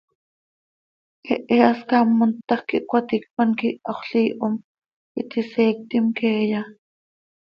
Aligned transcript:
¿Hehe 1.29 1.57
hascám 1.67 2.07
montaj 2.19 2.61
quih 2.67 2.85
cöcaticpan 2.89 3.49
quih 3.59 3.79
Haxöl 3.89 4.25
Iihom 4.27 4.53
iti 5.21 5.39
seectim 5.51 6.05
queeya? 6.17 6.61